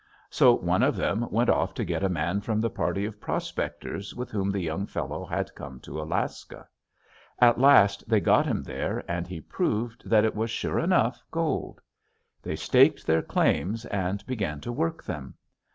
[0.31, 4.15] So one of them went off to get a man from the party of prospectors
[4.15, 6.67] with whom the young fellow had come to Alaska.
[7.37, 11.81] At last they got him there and he proved that it was sure enough gold.
[12.41, 15.35] They staked their claims and began to work them.